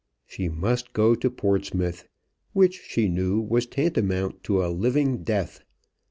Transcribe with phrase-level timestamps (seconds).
[0.25, 2.07] She must go to Portsmouth;
[2.53, 5.61] which she knew was tantamount to a living death.